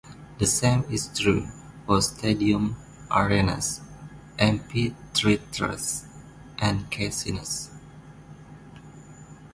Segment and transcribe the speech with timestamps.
[0.39, 1.45] The same is true
[1.85, 2.73] for stadiums,
[3.11, 3.81] arenas,
[4.39, 6.05] amphitheatres,
[6.57, 7.69] and casinos.